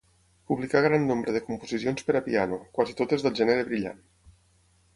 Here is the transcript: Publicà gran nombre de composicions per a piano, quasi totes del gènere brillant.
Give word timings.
Publicà 0.51 0.79
gran 0.85 1.05
nombre 1.09 1.35
de 1.35 1.41
composicions 1.49 2.07
per 2.07 2.17
a 2.19 2.21
piano, 2.29 2.59
quasi 2.79 2.99
totes 3.03 3.27
del 3.27 3.39
gènere 3.41 3.69
brillant. 3.69 4.05